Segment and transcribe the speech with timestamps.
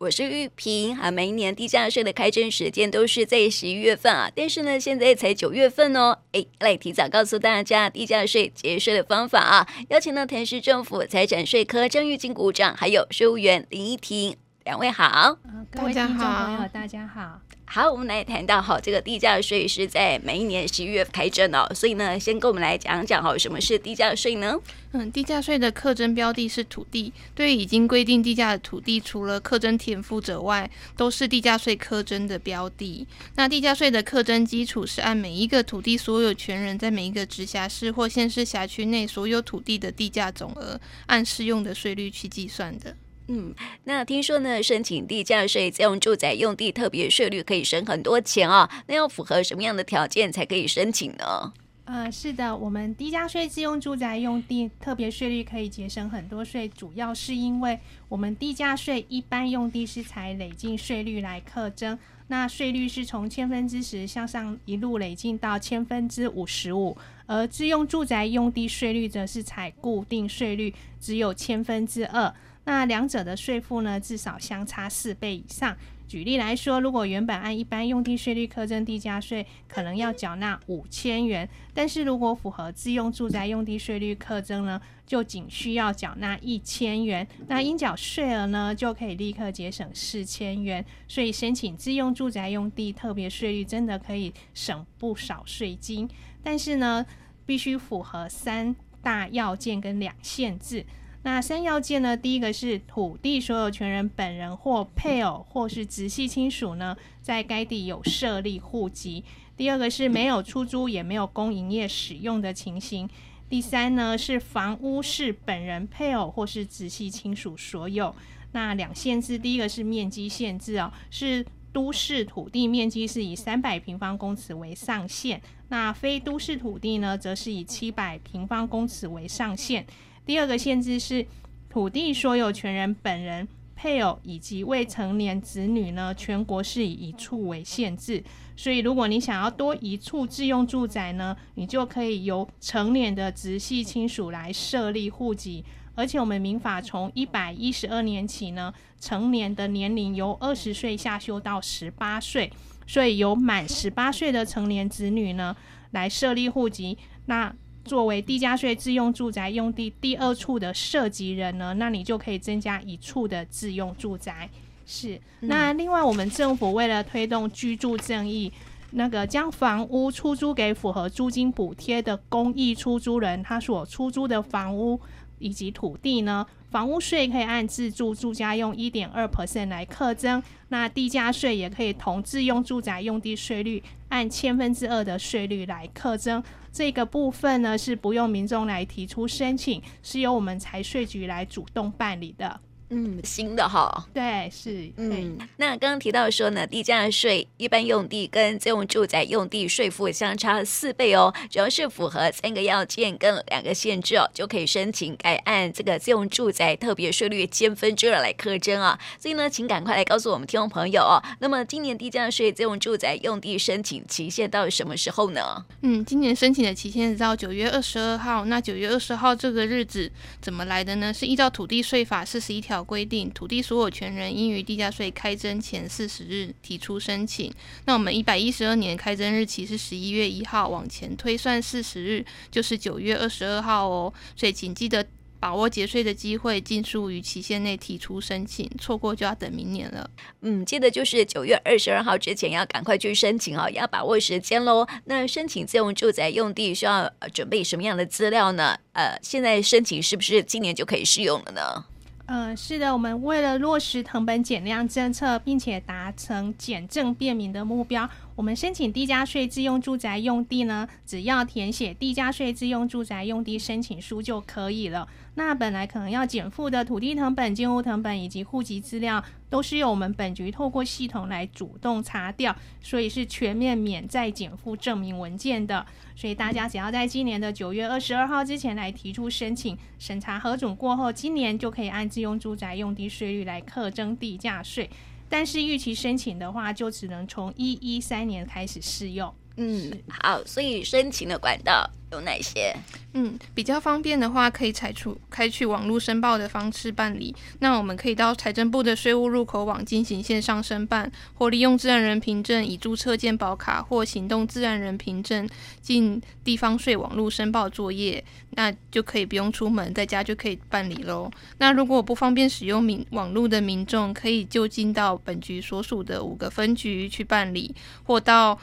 [0.00, 1.10] 我是玉萍啊。
[1.10, 6.16] 每一年地价税的开征时间都是在十一月份啊，但是呢，现在才九月份哦。
[6.32, 9.68] 哎，来提早告诉大家地价税节税的方法啊。
[9.90, 14.34] 邀请到台市政府财产税科张玉金股长，还有税务员林依婷
[14.64, 15.36] 两位好。
[15.70, 17.42] 各位听众朋友，大家好。
[17.72, 24.58] 好，我们来谈到哈，这个地价税是在每一年十一月开征哦，所以呢，先跟我们来讲讲哈，什么是地价税呢？
[24.90, 33.06] 嗯，地价税的课征标的是土地，对于已经规定地价的土地，除了课征田赋者外，都是地价税课征的标的。
[33.36, 42.96] 那地价税的课征基础是按每一个土地所有权人在每一个直辖市或县市辖区内所有土地的地价总额，按适用的税率去计算的。
[43.32, 48.70] 嗯，那听说呢，申请地价税自用住宅用地特别税率可以省很多钱啊、哦。
[48.88, 51.52] 那要符合什么样的条件才可以申请呢？
[51.84, 72.34] 呃，是的，我们地价税自用住宅用地特别税率可以节省很多税，主要是因为我们地价税一般用地是采累进税率来课征，那税率是从千分之十向上一路累进到千分之五十五，而自用住宅用地税率则是采固定税率，只有千分之二。
[72.64, 75.76] 那两者的税负呢，至少相差四倍以上。
[76.06, 87.24] 举例来说，如果原本按一般用地税率课征地价税，可能要缴纳五千元，但是如果符合自用住宅用地税率课征呢，就仅需要缴纳一千元。
[87.46, 90.84] 那应缴税额呢，就可以立刻节省四千元。
[91.06, 96.10] 所以申请自用住宅用地特别税率，真的可以省不少税金。
[96.42, 97.06] 但是呢，
[97.46, 100.84] 必须符合三大要件跟两限制。
[101.22, 102.16] 那三要件呢？
[102.16, 109.22] 第一个是土地所有权人本人或配偶或是直系亲属呢，在该地有设立户籍。
[109.54, 113.06] 第二个是没有出租也没有供营业使用的情形。
[113.50, 118.14] 第三呢是房屋是本人配偶或是直系亲属所有。
[118.52, 129.86] 那两限制，第一个是面积限制哦，是都市土地面积是以三百平方公尺为上限，那非都市土地呢，则是以七百平方公尺为上限。
[130.30, 131.26] 第二个限制是
[131.68, 138.22] 土地所有权人本人、配偶以及未成年子女呢，全国是以一处为限制。
[138.56, 145.64] 所以，如果你想要多一处自用住宅呢，你就可以由成年的直系亲属来设立户籍。
[145.96, 152.52] 而且，我们民法从一百一十二年起呢，成年的年龄由二十岁下修到十八岁，
[152.86, 155.56] 所以由满十八岁的成年子女呢
[155.90, 156.96] 来设立户籍。
[157.26, 157.52] 那
[157.84, 164.48] 作为地价税自用住宅用地第二处的涉及人呢，那你就可以增加一处的自用住宅。
[164.86, 168.52] 是，嗯、那另外我们政府为了推动居住正义，
[168.90, 175.00] 那个将房屋出租给符合租金补贴的公益出租人，他所出租的房屋
[175.40, 186.40] 以及土地呢，房屋税可以按自住住家用一点二 percent 来课征，那地价税也可以同自用住宅用地税率按千分之二的税率来课征。
[186.72, 192.60] 这个部分呢，是不用民众来提出申请，是由我们财税局来主动办理的。
[192.92, 208.98] 嗯，新的哈，对，是，嗯，那刚刚提到说呢，地价税一般用地跟自用住宅用地税负相差四倍哦，主要是符合三个要件跟两个限制哦，就可以申请改按这个自用住宅特别税率千分之二来课征啊。
[209.20, 211.22] 所以呢，请赶快来告诉我们听众朋友哦。
[211.38, 215.64] 那么今年地价税自用住宅用地申请期限到什么时候呢？
[215.82, 218.44] 嗯，今年申请的期限是到九月二十二号。
[218.46, 221.14] 那九月二十号这个日子怎么来的呢？
[221.14, 222.79] 是依照土地税法四十一条。
[222.82, 227.52] 规定土地所有权人应于地价税开征前四十日提出申请。
[227.86, 234.12] 那我们一百一十二年开征日期是十一月一号，往前推算四十日就是九月二十二号哦。
[234.36, 235.06] 所以请记得
[235.38, 240.10] 把握节税的机会，尽速于期限内提出申请，错过就要等明年了。
[240.42, 244.86] 嗯，记得就是九月二十二号之前要赶快去申请哦，要把握时间喽。
[245.06, 248.76] 那申请自用住宅用地需要准备什么样的资料呢？
[248.92, 251.86] 呃，现在申请是不是今年就可以适用了呢？
[252.32, 258.08] 嗯，是的，我们为了落实藤本减量政策，并且达成减政便民的目标。
[258.40, 265.06] 我们申请地价税自用住宅用地呢，只要填写地价税自用住宅用地申请书就可以了。
[265.34, 275.84] 那本来可能要减负的土地成本、建物成本以及户籍资料，都是由我们本局透过系统来主动查调，所以是全面免再减负证明文件的。
[276.16, 284.88] 所以大家只要在今年的九月二十二号之前来提出申请，审查核准过后，今年就可以按自用住宅用地税率来课征地价税。
[285.30, 289.32] 但是预期申请的话，就只能从一一三年开始试用。
[289.62, 292.74] 嗯，好，所以申请的管道有哪些？
[293.12, 297.34] 嗯，比较方便的话，可以采取开去网络申报的方式办理。
[297.58, 305.46] 那我们可以到财政部的税务入口网进行线上申办，或利用自然人凭证以注册健保卡或行动自然人凭证
[305.82, 311.28] 进地方税网络申报作业，那就可以不用出门，在家就可以办理喽。
[311.58, 317.74] 那如果不方便使用民网络的民众，可以就近到本局所属的五个分局去办理，
[318.04, 318.58] 或到。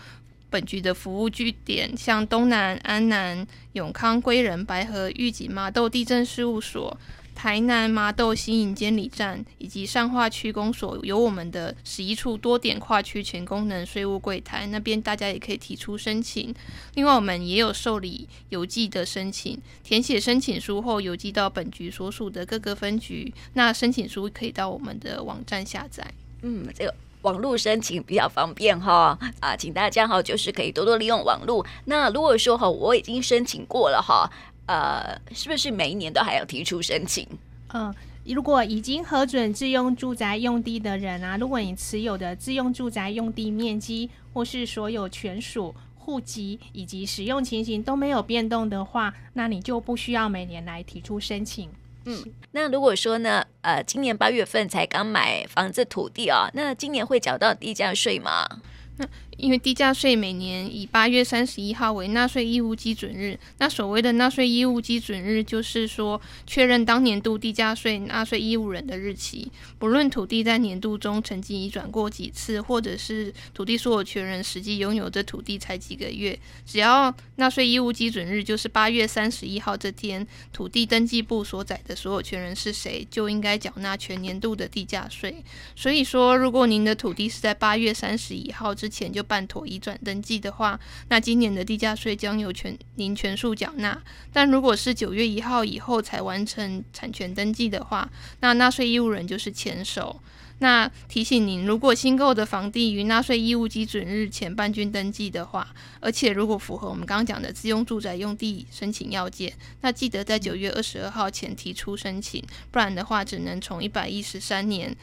[0.49, 6.97] 本局的服务据点，像东南、安南、永康、归仁、白河、玉井、麻豆地震事务所、
[7.35, 16.53] 台南麻豆新营监理站，以及善化区公所，有我们的十一处多点跨区全功能税务柜台，那边大家也可以提出申请。
[16.95, 23.31] 另外，我们也有受理邮寄的申请，填写申请书后邮寄到本局所属的各个分局。
[23.53, 26.11] 那申请书可以到我们的网站下载。
[26.41, 26.94] 嗯，这个。
[27.24, 31.66] 网络申请比较方便哈啊，请大家哈就是可以多多利用网络。
[31.86, 34.30] 那如果说哈我已经申请过了哈，
[34.66, 37.28] 呃，是不是每一年都还要提出申请？
[37.74, 37.94] 嗯，
[38.24, 51.69] 如果已经核准自用住宅用地的人啊，如果你持有的自用住宅用地面积或是所有权属、户籍以及使用情形都没有变动的话，那你就不需要每年来提出申请。
[52.09, 58.48] 嗯，那如果说呢，呃，今年八月份才刚买房子土地哦，那今年会缴到地价税吗？
[58.95, 59.06] 那
[59.38, 69.51] 因为地价税每年以八月三十一号为纳税义务基准日，那所谓的纳税义务基准日，就是说确认当年度地价税纳税义务人的日期。
[69.78, 85.44] 不论土地在年度中曾经移转过几次，或者是土地所有权人实际拥有这土地才几个月，只要纳税义务基准日就是八月三十一号这天，土地登记簿所载的所有权人是谁，就应该缴纳全年度的地价税。
[85.75, 90.79] 所以说，如果您的土地是在八月三十一号之前就办妥移转登记的话，
[91.09, 94.01] 那今年的地价税将由全您全数缴纳。
[94.31, 98.09] 但如果是九月一号以后才完成产权登记的话，
[98.39, 100.19] 那纳税义务人就是前手。
[100.59, 105.68] 那提醒您，如果新购的房地于纳税义务基准日前办竣登记的话，
[106.00, 114.95] 而且如果符合我们刚刚讲的自用住宅用地申请要件，那记得在九月二十二号前提出申请，不然的话只能从一百一十三年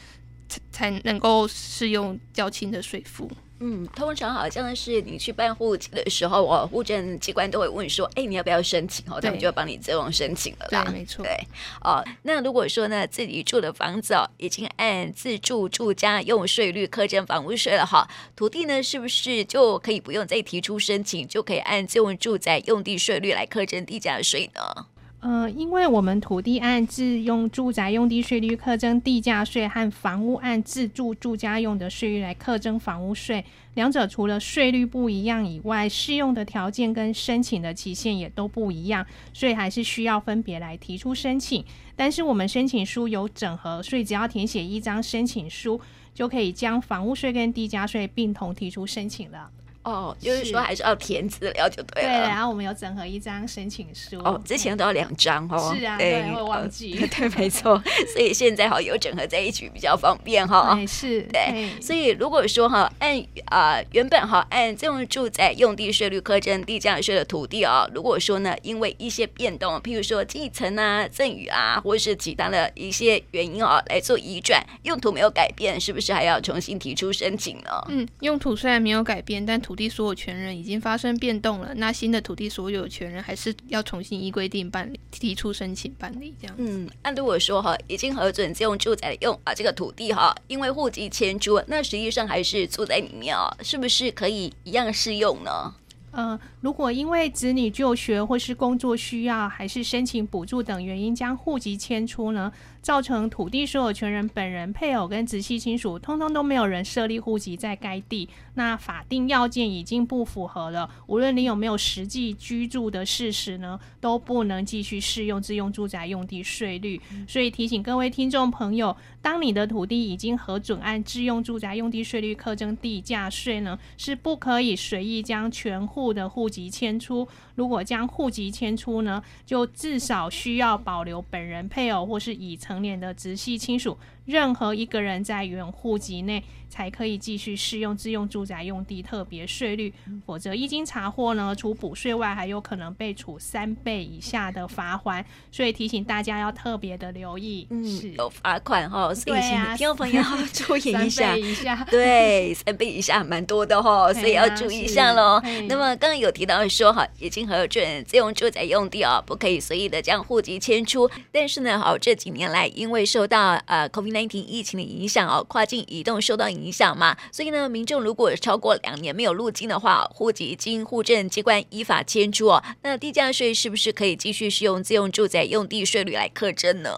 [0.49, 3.31] 才才能够适用较轻的税负。
[3.61, 9.05] 嗯，通常好像是你去办户籍的时候，哦，户政机关都会问说，哎，你要不要申请？
[9.09, 10.85] 哦，他们就会帮你自动申请了啦。
[10.85, 11.25] 对，没错。
[11.25, 11.33] 对，
[11.81, 24.87] 哦，那如果说呢，自己住的房子哦，已经按自住住家用税率课征房屋税了哈，土地呢，是不是就可以不用再提出申请，就可以按自用住宅用地税率来课征地价税呢？
[25.25, 33.43] 呃，因为我们土地按自用住宅用地税率课征地价税，和房屋按自住住家用的税率来课征房屋税，
[33.73, 41.65] 两者除了税率不一样以外，适用的条件跟申请的期限也都不一样，所以还是需要分别来提出申请。
[41.97, 45.81] 但是我们申请书有整合，所以只要填写一张申请书，
[46.13, 49.51] 就可以将房屋税跟地价税并同提出申请了。
[49.85, 52.09] 哦，就是说还是要填资料就对了。
[52.09, 54.19] 对，然后我们有整合一张申请书。
[54.19, 55.75] 哦，之前都要两张哦。
[55.77, 56.95] 是啊，对，会忘记。
[57.09, 57.81] 对，没错。
[58.13, 60.79] 所以现在哈有整合在一起比较方便哈。
[60.87, 61.23] 是。
[61.33, 61.69] 对。
[61.81, 77.71] 所以如果说哈按啊原本哈按这种住宅用地税率课征地价税的土地哦，如果说呢因为一些变动，譬如说继承啊、赠与啊，或是其他的一些原因哦来做移转，用途没有改变，是不是还要重新提出申请呢？
[77.89, 86.55] 嗯，用途虽然没有改变，但土土地所有权人已经发生变动了，那新的土地所有权人还是要重新依规定办理，提出申请办理这样。
[86.61, 95.75] 嗯，按如果说哈已经核准就用住宅用啊这个土地哈，因为户籍迁出，那实际上还是住在里面啊，是不是可以一样适用呢？
[96.15, 110.89] 呃，如果因为子女就学或是工作需要，还是申请补助等原因将户籍迁出呢，造成土地所有权人本人、配偶跟直系亲属通通都没有人设立户籍在该地，那法定要件已经不符合了。
[111.07, 117.01] 无论你有没有实际居住的事实呢，都不能继续适用自用住宅用地税率。
[117.27, 133.97] 所以提醒各位听众朋友，当你的土地已经核准按自用住宅用地税率课征地价税呢，是不可以随意将全户户的户籍迁出，如果将户籍迁出呢，就至少需要保留本人、配偶或是已成年的直系亲属
[134.27, 139.93] 任何一个人在原户籍内才可以继续适用自用住宅用地特别税率，
[140.27, 145.25] 否则一经查获呢，除补税外，还有可能被处三倍以下的罚锾。
[145.51, 155.41] 所以提醒大家要特别的留意，嗯，是有罚款哈，所以请听众朋友要注意一下，一下 对，三倍以下蛮多的哈，所以要注意一下喽。
[155.69, 176.91] 那么刚刚有提到说哈，已经核准自用住宅用地哦，不可以随意的将户籍迁出，但是呢，好这几年来因为受到呃 COVID-19 疫情的影响哦，跨境移动受到影响嘛，所以呢，民众如果超过两年没有入境的话，户籍经户政机关依法迁出哦，那地价税是不是可以继续适用自用住宅用地税率来课征呢？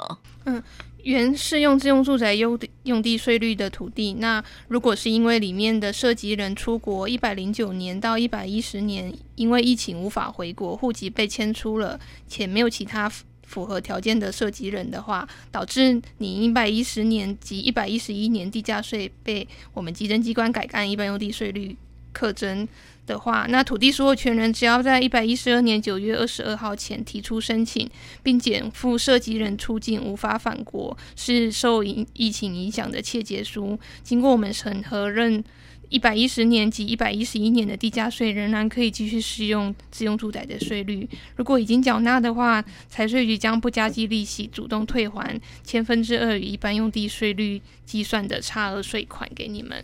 [0.45, 0.63] 嗯，
[1.07, 13.11] 原适用自用住宅用地用地税率的土地，那如果是因为里面的涉及人出国一百零九年到一百一十年，因为疫情无法回国，户籍被迁出了，且没有其他。
[13.47, 21.77] 符合条件的涉及人的话，导致你一百一十年及一百一十一年地价税被我们稽征机关改按一般用地税率
[22.17, 22.67] 课征
[23.07, 27.91] 的话，那土地所有权人只要在一百一十二年九月二十二号前提出申请，
[28.23, 35.45] 并减负设籍人出境无法返国，是受疫情影响的切结书，经过我们审核认。
[35.89, 41.09] 一百一十年及一百一十一年的地价税仍然可以继续适用自用住宅的税率。
[41.37, 49.81] 如果已经缴纳的话，财税局将不加计利息，主动退还千分之二与一般用地税率计算的差额税款给你们。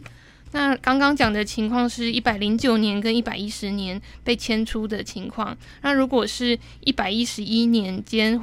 [0.52, 5.56] 那刚刚讲的情况是一百零九年跟一百一十年被迁出的情况。
[5.82, 8.40] 那如果是一百一十一年间，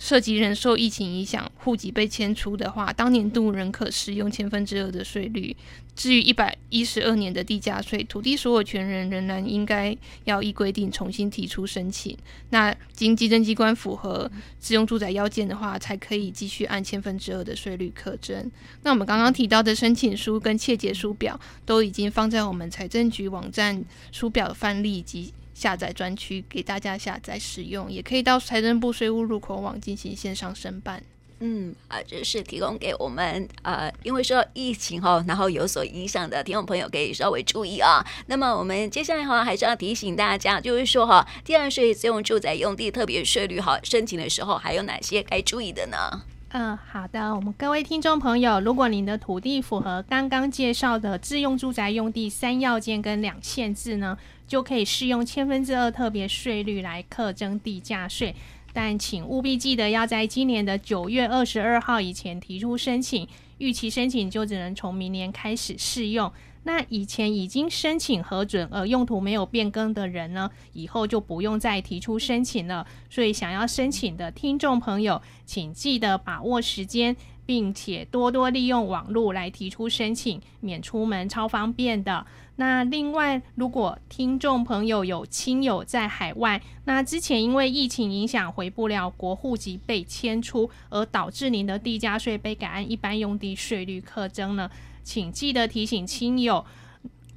[0.00, 5.54] 涉及人受疫情影响，户籍被迁出的话，当年度仍可适用千分之二的税率。
[5.94, 12.16] 至于一百一十二年的地价税，土地所有权人仍然应该要依规定重新提出申请。
[12.48, 18.50] 那经稽征机关符合自用住宅要件的话，才可以继续按千分之二的税率课征。
[18.82, 25.34] 那我们刚刚提到的申请书跟切结书表，都已经放在我们财政局网站书表范例及。
[25.60, 31.02] 下载专区给大家下载使用，也可以到财政部税务入口网进行线上申办。
[31.40, 38.02] 嗯啊，这是提供给我们呃，因为受到疫情哈，然后有所影响的听众朋友可以稍微注意啊。
[38.26, 46.22] 那么我们接下来哈，还是要提醒大家，就是说哈，第二税自用住宅用地特别税率哈，申请的时候还有哪些该注意的呢？
[46.52, 58.34] 嗯，好的，我们各位听众朋友，如果您的土地符合刚刚介绍的自用住宅用地三要件跟两限制呢，就可以适用千分之二特别税率来课征地价税，
[58.72, 63.28] 但请务必记得要在今年的九月二十二号以前提出申请，
[63.58, 66.32] 逾期申请就只能从明年开始适用。
[66.62, 72.86] 那以前已经申请核准而用途没有变更的人呢，以后就不用再提出申请了。
[73.08, 82.26] 所以想要申请的听众朋友，请记得把握时间，并且多多利用网络来提出申请，免出门超方便的。
[82.56, 94.70] 那另外，如果听众朋友有亲友在海外，那之前因为疫情影响回不了国，户籍被迁出，而导致您的地价税被改按一般用地税率课征呢，
[95.02, 96.64] 请记得提醒亲友，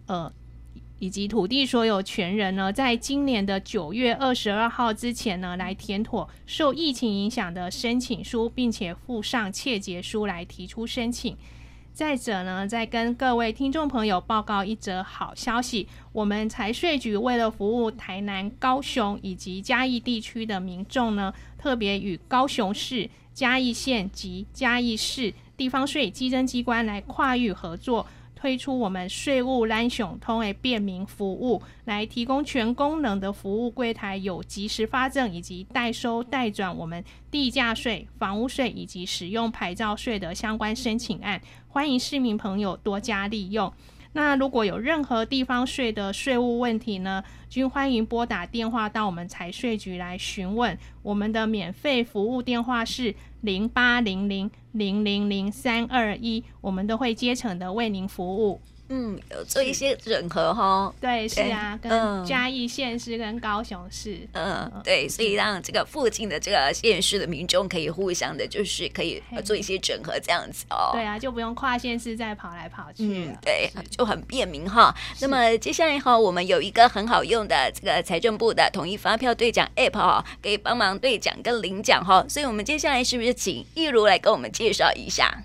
[0.08, 0.32] 呃，
[1.00, 11.36] 以及土地所有权人呢，在今年的九月二十二号之前呢，来填妥受疫情影响的申请书，并且附上切结书来提出申请。
[11.94, 28.06] 再者呢，再跟各位听众朋友报告一则好消息，我们财税局为了服务台南、高雄以及嘉义地区的民众呢，特别与高雄市、嘉义县及嘉义市地方税稽征机关来跨域合作。
[28.36, 43.72] 推出我们税务蓝熊通的便民服务，来提供全功能的服务柜台，有即时发证以及代收代转我们地价税、房屋税以及使用牌照税的相关申请案，欢迎市民朋友多加利用。
[44.12, 50.78] 那如果有任何地方税的税务问题呢，均欢迎拨打电话到我们财税局来询问。
[51.02, 58.62] 我们的免费服务电话是零八零零零零零三二一，我们都会竭诚的为您服务。
[58.96, 60.94] 嗯，有做一些整合哈。
[61.02, 64.20] 对，是啊，跟嘉义县市跟高雄市。
[64.34, 70.92] 嗯，对，所以让这个附近的这个县市的民众可以互相的，就是可以做一些整合这样子哦。
[70.94, 73.04] 对啊，就不用跨县市再跑来跑去。
[73.04, 74.96] 嗯，对，就很便民哈。
[75.20, 82.24] 那么接下来哈，我们有一个很好用的这个财政部的统一发票兑奖 App 哈，可以帮忙兑奖跟领奖哈。
[82.30, 85.44] 所以我们接下来是不是请益如来跟我们介绍一下？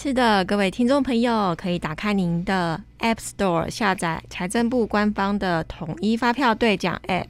[0.00, 7.26] 是的，各位听众朋友，可以打开您的 App Store 下载财政部官方的统一发票兑奖 App，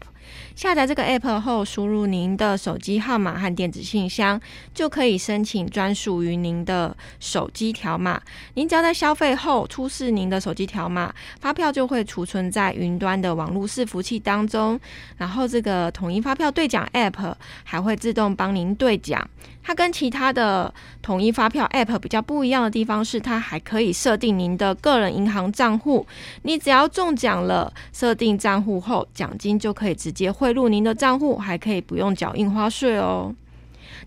[0.55, 4.39] 下载这个 App 后，输入您的手机号码和电子信箱，
[4.75, 8.21] 就可以申请专属于您的手机条码。
[8.53, 14.79] 您只要在消费后出示您的手机条码，发票就会储存在云端的网络伺服器当中。
[15.17, 17.35] 然后，这个统一发票兑奖 App
[17.65, 19.27] 还会自动帮您兑奖。
[19.69, 20.73] 它跟其他的
[21.03, 26.07] 统一发票 App 比较不一样的地方是，它还可以设定您的个人银行账户。
[26.45, 33.35] 你只要中奖了，设定账户后，奖金就可以直接汇入您的账户，还可以不用缴印花税哦。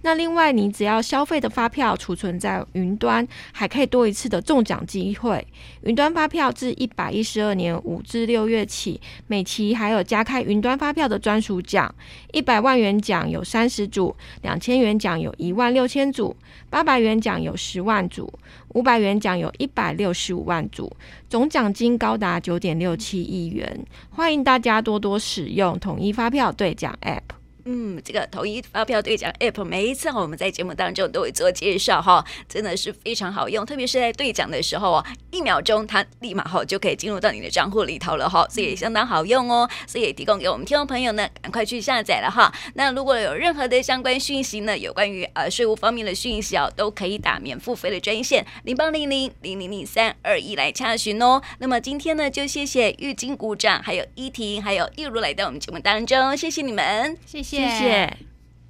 [0.02, 5.46] 那另外，你只要消费的发票储存在云端，还可以多一次的中奖机会。
[5.84, 11.94] 云端发票自一百一十二年五至六月起，每期还有加开云端发票的专属奖，
[12.32, 16.36] 一百万元奖有三十组，两千元奖有一万六千组，
[16.70, 18.32] 八百元奖有十万组，
[18.70, 20.92] 五百元奖有一百六十五万组，
[21.30, 23.86] 总奖金高达九点六七亿元。
[24.10, 27.41] 欢迎大家多多使用统一发票兑奖 App。
[27.66, 42.52] 嗯，这个统一发票兑奖 App，每一次我们在节目当中都会做介绍哈，真的是非常好用，特别是在兑奖的时候哦，一秒钟它立马哈就可以进入到你的账户里头了哈，所以相当好用哦，所以也提供给我们听众朋友呢，赶快去下载了哈。
[42.74, 51.42] 那如果有任何的相关讯息呢，有关于呃税务方面的讯息哦，都可以打免付费的专线零八零零零零零三二一来查询哦。
[51.60, 57.51] 那么今天呢，就谢谢玉金股长，还有依婷，还有一如来到我们节目当中，谢谢你们，谢谢。
[57.52, 58.31] 谢谢。